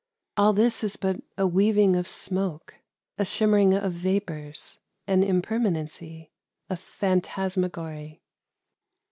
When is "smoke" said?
2.07-2.79